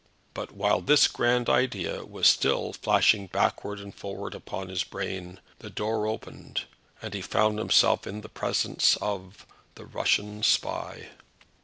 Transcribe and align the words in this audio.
But 0.33 0.51
while 0.53 0.81
this 0.81 1.07
grand 1.07 1.47
idea 1.47 2.03
was 2.03 2.25
still 2.27 2.73
flashing 2.73 3.27
backwards 3.27 3.83
and 3.83 3.93
forwards 3.93 4.35
across 4.35 4.67
his 4.67 4.83
brain, 4.83 5.39
the 5.59 5.69
door 5.69 6.07
opened, 6.07 6.63
and 7.03 7.13
he 7.13 7.21
found 7.21 7.59
himself 7.59 8.07
in 8.07 8.21
the 8.21 8.27
presence 8.27 8.95
of 8.97 9.45
the 9.75 9.85
Russian 9.85 10.41
spy. 10.41 11.09